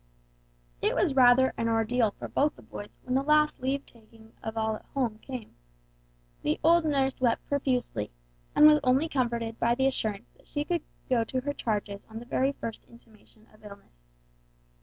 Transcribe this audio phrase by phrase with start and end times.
[0.81, 4.57] It was rather an ordeal for both the boys when the last leave takings of
[4.57, 5.53] all at home came.
[6.41, 8.09] The old nurse wept profusely,
[8.55, 12.17] and was only comforted by the assurance that she should go to her charges on
[12.17, 14.11] the very first intimation of illness.